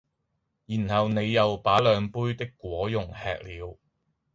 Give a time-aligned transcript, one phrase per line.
[0.65, 3.77] 然後你又把兩杯的果茸吃了